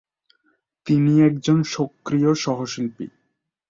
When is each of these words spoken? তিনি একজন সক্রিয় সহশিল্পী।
তিনি 0.87 1.13
একজন 1.21 1.57
সক্রিয় 1.73 2.31
সহশিল্পী। 2.35 3.05